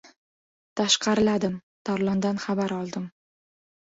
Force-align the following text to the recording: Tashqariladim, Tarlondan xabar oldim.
Tashqariladim, 0.79 1.59
Tarlondan 1.89 2.41
xabar 2.45 2.75
oldim. 2.81 3.05